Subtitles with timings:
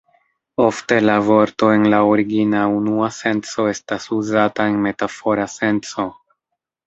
[0.67, 6.07] Ofte la vorto en la origina, unua senco estas uzata en metafora senco.